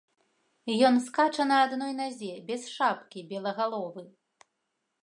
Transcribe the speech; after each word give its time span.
Ён 0.87 0.95
скача 1.09 1.43
на 1.51 1.59
адной 1.65 1.93
назе, 2.01 2.33
без 2.49 2.61
шапкі, 2.79 3.19
белагаловы. 3.35 4.03